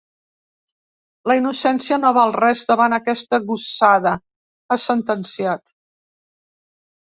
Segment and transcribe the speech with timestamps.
[1.31, 4.15] La innocència no val res davant aquesta gossada,
[4.69, 5.75] ha sentenciat.